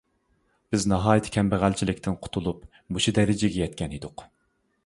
[0.75, 2.65] -بىز ناھايىتى كەمبەغەلچىلىكتىن قۇتۇلۇپ
[2.97, 4.29] مۇشۇ دەرىجىگە يەتكەن ئىدۇق.